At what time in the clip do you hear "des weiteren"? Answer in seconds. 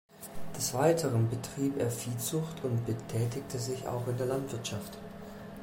0.57-1.29